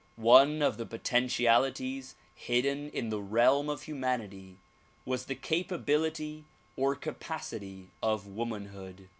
[0.15, 4.57] One of the potentialities hidden in the realm of humanity
[5.05, 9.09] was the capability or capacity of womanhood.